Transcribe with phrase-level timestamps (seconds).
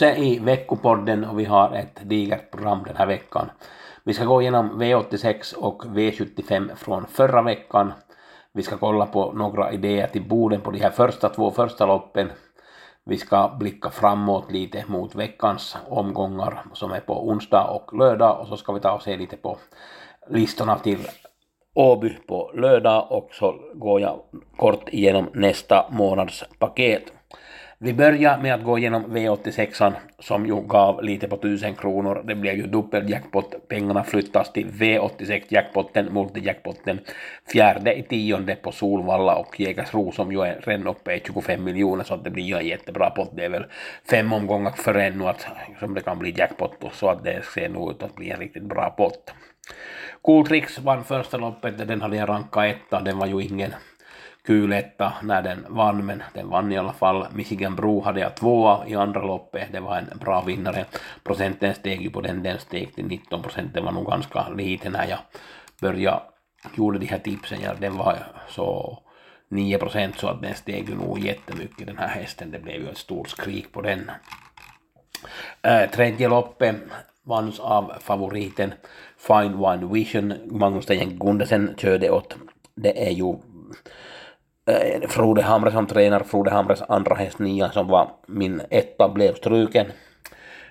[0.00, 3.50] Bosse i veckopodden och vi har ett digert program den här veckan.
[4.04, 7.92] Vi ska gå igenom V86 och V75 från förra veckan.
[8.52, 12.30] Vi ska kolla på några idéer till Boden på de här första två första loppen.
[13.04, 18.46] Vi ska blicka framåt lite mot veckans omgångar som är på onsdag och lördag och
[18.46, 19.58] så ska vi ta och se lite på
[20.28, 21.06] listorna till
[21.74, 24.20] Åby på lördag och så går jag
[24.56, 27.12] kort igenom nästa månads paket.
[27.82, 32.22] Vi börjar med att gå igenom V86 som ju gav lite på 1000 kronor.
[32.24, 33.68] Det blev ju dubbel jackpot.
[33.68, 37.00] Pengarna flyttas till V86-jackpotten, multijackpotten,
[37.52, 42.04] fjärde i tionde på Solvalla och Jägersro som ju är redan uppe i 25 miljoner
[42.04, 43.30] så att det blir ju en jättebra pott.
[43.36, 43.64] Det är väl
[44.10, 45.46] fem omgångar för ännu att
[45.80, 48.64] som det kan bli jackpot så att det ser nog ut att bli en riktigt
[48.64, 49.34] bra pott.
[50.22, 53.70] Cool Tricks vann första loppet, den hade jag rankat etta, den var ju ingen
[54.44, 57.26] kul etta när den vann, men den vann i alla fall.
[57.32, 60.84] Michigan Bro hade jag tvåa i andra loppet, det var en bra vinnare.
[61.24, 64.90] Procenten steg ju på den, den steg till 19 procent, det var nog ganska lite
[64.90, 65.18] när jag
[65.80, 66.22] började,
[66.76, 68.98] gjorde de här tipsen, ja, den var så
[69.48, 72.88] 9 procent så att den steg ju nog jättemycket den här hästen, det blev ju
[72.88, 74.10] ett stort skrik på den.
[75.62, 76.76] Äh, tredje loppet
[77.22, 78.74] vanns av favoriten
[79.18, 82.36] Fine Wine Vision, Magnus Dejen Gundesen körde åt,
[82.74, 83.34] det är ju
[84.66, 89.34] Eh, Frode Hamre som tränar, Frode Hamres andra häst Nian som var min etta blev
[89.34, 89.86] struken.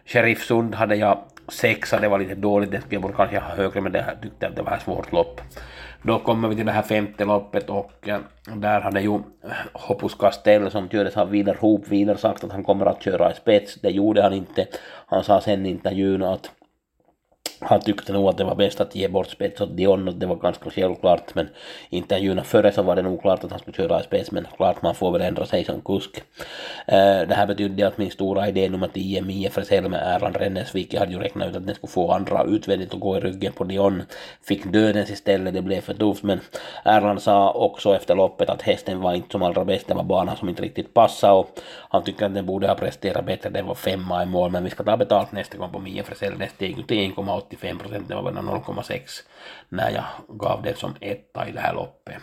[0.06, 3.82] Sheriff Sund hade jag sexa, det var lite dåligt, det skulle jag kanske ha högre
[3.82, 5.42] men det tyckte att det var ett svårt lopp.
[6.02, 8.20] Då kommer vi till det här femte loppet och eh,
[8.56, 9.22] där hade ju eh,
[9.74, 13.36] Hoppus Castell som kördes av Vidar Hoop vidare sagt att han kommer att köra i
[13.36, 13.76] spets.
[13.76, 14.68] Det gjorde han inte.
[15.06, 16.52] Han sa sen i intervjun att
[17.62, 20.26] han tyckte nog att det var bäst att ge bort spets åt Dion och det
[20.26, 21.50] var ganska självklart men
[21.90, 24.82] intervjuerna före så var det nog klart att han skulle köra i spets men klart
[24.82, 26.18] man får väl ändra sig som kusk.
[26.18, 30.94] Uh, det här betydde att min stora idé nummer 10, Mie Fresell med Erland Rennesvik,
[30.94, 33.54] jag hade ju räknat ut att den skulle få andra utvändigt och gå i ryggen
[33.54, 34.04] på Dion,
[34.44, 36.40] fick dödens istället, det blev för tufft men
[36.86, 40.38] Erland sa också efter loppet att hästen var inte som allra bäst, det var banan
[40.38, 41.60] som inte riktigt passade och
[41.90, 44.70] han tycker att den borde ha presterat bättre, den var femma i mål men vi
[44.70, 48.08] ska ta betalt nästa gång på Mie Fresell, den steg ju till 1,8 85 procent,
[48.08, 49.00] det var bara 0,6
[49.70, 52.22] när jag gav det som etta i det här loppet.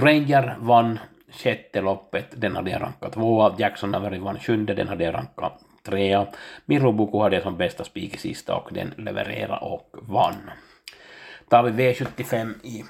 [0.00, 0.98] Granger vann
[1.30, 3.54] sjätte loppet, den hade jag rankat tvåa.
[3.58, 6.26] Jackson Avery vann sjunde, den hade jag rankat trea.
[6.64, 10.50] Mirobuku hade jag som bästa spik i sista och den levererade och vann.
[11.48, 12.84] Tar vi V75 i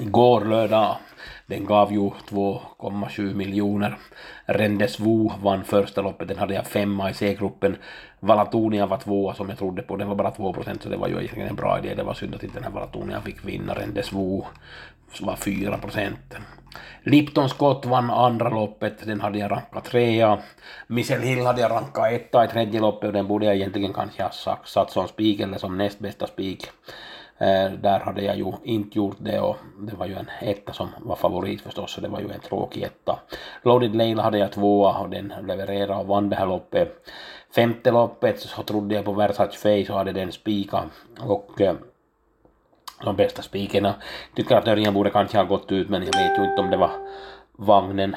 [0.00, 0.96] igår lördag
[1.46, 3.98] den gav ju 2,7 miljoner.
[4.46, 7.76] Rendezvous vann första loppet, den hade jag femma i C-gruppen.
[8.20, 11.08] Valatonia var tvåa som jag trodde på, den var bara 2 procent så det var
[11.08, 11.94] ju egentligen en bra idé.
[11.94, 13.74] Det var synd att inte den här Valatonia fick vinna.
[13.74, 14.44] Rendezvous
[15.20, 16.34] var 4 procent.
[17.02, 20.38] Lipton Scott vann andra loppet, den hade jag rankat trea.
[20.86, 24.22] Michel Hill hade jag rankat etta i tredje loppet och den borde jag egentligen kanske
[24.22, 24.30] ha
[24.64, 26.66] satt som spik eller som näst bästa spik.
[27.40, 30.88] Eh, där hade jag ju inte gjort det och det var ju en etta som
[30.98, 33.18] var favorit förstås så det var ju en tråkig etta.
[33.62, 37.10] Loaded Leila hade jag tvåa och den levererade och vann det här loppet.
[37.54, 40.84] Femte loppet så trodde jag på Versace Face och hade den spika
[41.20, 41.74] och eh,
[43.04, 43.94] de bästa spikerna.
[44.34, 46.76] Tycker att Örjan borde kanske ha gått ut men jag vet ju inte om det
[46.76, 46.90] var
[47.52, 48.16] vagnen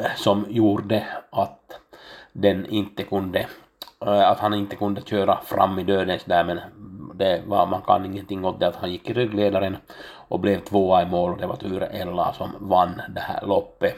[0.00, 1.80] eh, som gjorde att
[2.32, 3.46] den inte kunde
[3.98, 6.60] att han inte kunde köra fram i dödens där men
[7.18, 9.76] det var, man kan ingenting åt det att han gick i ryggledaren
[10.28, 13.96] och blev tvåa i mål och det var Ture Ella som vann det här loppet.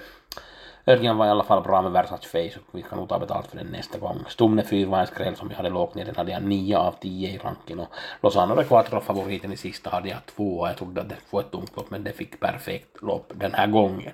[0.87, 3.47] Örjan var i alla fall bra med Versace Face och vi kan nog ta betalt
[3.47, 4.25] för den nästa gång.
[4.29, 6.95] Stumne 4 var en skräll som jag hade lågt ner, den hade jag 9 av
[7.01, 7.89] 10 i ranken och
[8.23, 11.41] Lozano de Quattro favoriten i sista hade jag 2 jag trodde att det skulle få
[11.41, 14.13] ett tungt lopp men det fick perfekt lopp den här gången.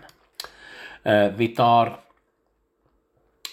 [1.06, 1.86] Uh, vi tar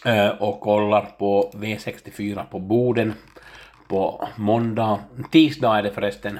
[0.06, 3.14] uh, och kollar på V64 på Boden
[3.92, 5.00] på måndag,
[5.32, 6.40] tisdag är det förresten,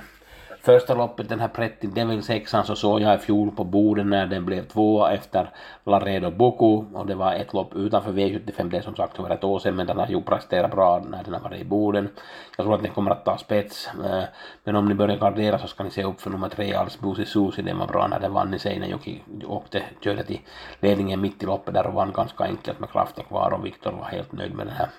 [0.64, 4.28] Första loppet, den här Pretty Devil 6 så såg jag i fjol på Boden när
[4.28, 5.50] den blev tvåa efter
[5.84, 6.86] Laredo-Boko.
[6.94, 9.76] och det var ett lopp utanför V75, det är som sagt över ett år sedan
[9.76, 12.10] men den har ju presterat bra när den har varit i Boden.
[12.58, 14.24] Jag tror att den kommer att ta spets eh,
[14.64, 17.62] men om ni börjar gardera så ska ni se upp för nummer tre, Alsbusi Susi,
[17.62, 20.40] den var bra när den vann i Seinejoki, åkte, körde till
[20.80, 24.06] ledningen mitt i loppet där och vann ganska enkelt med kraften kvar och Viktor var
[24.06, 24.90] helt nöjd med det här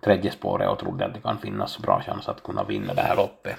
[0.00, 3.16] tredje spåret och trodde att det kan finnas bra chans att kunna vinna det här
[3.16, 3.56] loppet.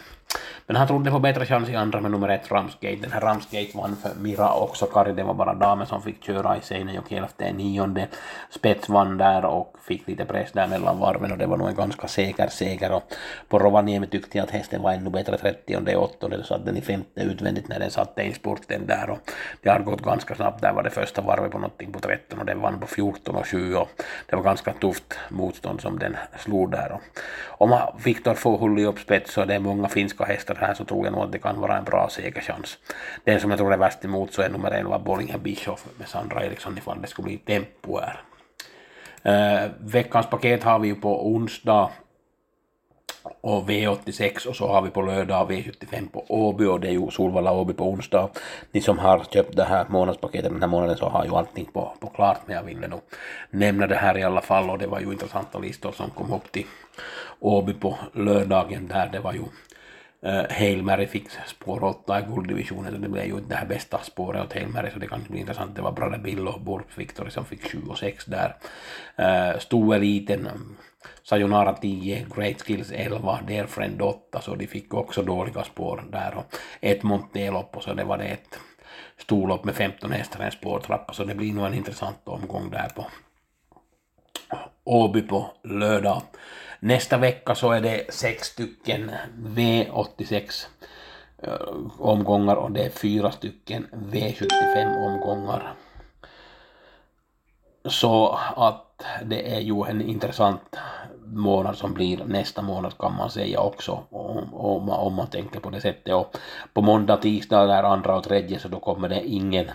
[0.67, 2.95] Men han trodde på bättre chans i andra med nummer ett Ramsgate.
[3.01, 4.85] Den här Ramsgate vann för Mira också.
[4.85, 8.07] Kari, det var bara damen som fick köra i Seinejoki elfte nionde.
[8.49, 11.75] Spets vann där och fick lite press där mellan varven och det var nog en
[11.75, 12.91] ganska säker seger.
[12.91, 13.03] Och
[13.47, 16.77] på Rovaniemi tyckte jag att hästen var ännu bättre 30 och 8 så satt den
[16.77, 19.19] i femte utvändigt när den satte in spurten där och
[19.61, 20.61] det har gått ganska snabbt.
[20.61, 23.47] Där var det första varvet på någonting på 13 och den vann på 14 och
[23.47, 23.89] 7 och
[24.29, 26.91] det var ganska tufft motstånd som den slog där.
[26.91, 27.01] Och
[27.57, 31.05] om Viktor får hålla upp spets så det är många finska hästar här så tror
[31.05, 32.77] jag nog att det kan vara en bra segerchans.
[33.23, 36.45] Den som jag tror är värst emot så är nummer 11 Bollinger Bischoff med Sandra
[36.45, 38.21] Eriksson ifall det skulle bli tempo här.
[39.25, 41.89] Uh, veckans paket har vi ju på onsdag
[43.41, 47.11] och V86 och så har vi på lördag V75 på Åby och det är ju
[47.11, 48.29] Solvalla Åby på onsdag.
[48.71, 51.93] Ni som har köpt det här månadspaketet den här månaden så har ju allting på,
[51.99, 53.01] på klart men jag ville nog
[53.49, 56.51] nämna det här i alla fall och det var ju intressanta listor som kom upp
[56.51, 56.65] till
[57.39, 59.43] Åby på lördagen där det var ju
[60.23, 63.65] Eh, Hail Mary fick spår 8 i gulddivisionen, så det blev ju inte det här
[63.65, 65.75] bästa spåret åt Hail Mary, så det kan bli intressant.
[65.75, 68.55] Det var Brother Bill och Borp Victory som fick 7 och 6 där.
[69.15, 70.49] Eh, uh, Stoeliten,
[71.23, 76.33] Sayonara 10, Great Skills 11, Dear Friend 8, så de fick också dåliga spår där.
[76.37, 78.59] Och ett Montelopp och så det var det ett
[79.17, 83.05] storlopp med 15 hästar, en spårtrappa, så det blir nog en intressant omgång där på
[84.85, 86.21] Åby på lördag.
[86.79, 90.65] Nästa vecka så är det sex stycken V86
[91.37, 91.51] eh,
[91.99, 95.73] omgångar och det är fyra stycken V75 omgångar.
[97.85, 100.75] Så att det är ju en intressant
[101.25, 105.69] månad som blir nästa månad kan man säga också om, om, om man tänker på
[105.69, 106.13] det sättet.
[106.13, 106.37] Och
[106.73, 109.71] på måndag, tisdag, där andra och tredje så då kommer det ingen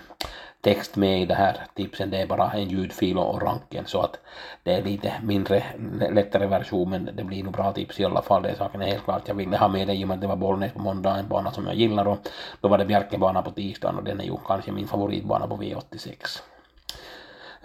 [0.60, 4.18] text med i det här tipsen, det är bara en ljudfil och ranken så att
[4.62, 5.62] det är lite mindre
[6.10, 8.86] lättare version men det blir nog bra tips i alla fall, det är saken är
[8.86, 9.28] helt klart.
[9.28, 11.28] Jag ville ha med det i och med att det var Bollnäs på måndag, en
[11.28, 12.18] bana som jag gillar och
[12.60, 16.40] då var det Bjärkebana på tisdagen och den är ju kanske min favoritbana på V86.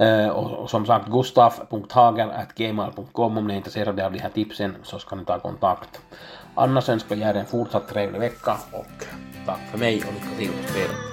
[0.01, 4.99] Uh, och, och, som sagt gustaf.hager.gmail.com om ni är intresserade av de här tipsen så
[4.99, 6.01] ska ni ta kontakt.
[6.55, 9.05] Annars önskar jag er en fortsatt trevlig vecka och
[9.45, 11.12] tack för mig och lycka till på spelet.